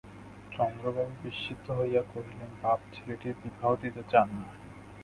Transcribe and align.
চন্দ্রবাবু 0.51 1.13
বিস্মিত 1.21 1.65
হইয়া 1.71 2.03
কহিলেন, 2.11 2.51
বাপ 2.61 2.79
ছেলেটির 2.93 3.35
বিবাহ 3.41 3.71
দিতে 3.75 4.01
চান 4.11 4.27
না! 4.35 4.49